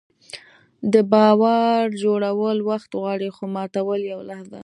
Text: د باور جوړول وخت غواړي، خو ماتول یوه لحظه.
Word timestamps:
د 0.93 0.95
باور 1.13 1.81
جوړول 2.03 2.57
وخت 2.69 2.91
غواړي، 3.01 3.29
خو 3.35 3.43
ماتول 3.55 4.01
یوه 4.11 4.23
لحظه. 4.31 4.59